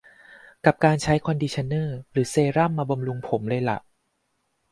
[0.65, 3.77] กับการใช้คอนดิชั่นเนอร์หรือเซรั่มมาบำรุงผมเลยล่ะ